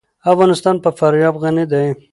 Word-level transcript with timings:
افغانستان 0.31 0.75
په 0.83 0.89
فاریاب 0.97 1.35
غني 1.43 1.65
دی. 1.71 1.87